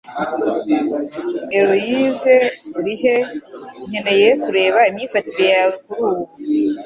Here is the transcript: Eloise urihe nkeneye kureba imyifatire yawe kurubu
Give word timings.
Eloise 1.59 2.35
urihe 2.79 3.15
nkeneye 3.87 4.29
kureba 4.43 4.79
imyifatire 4.89 5.45
yawe 5.53 5.73
kurubu 5.83 6.23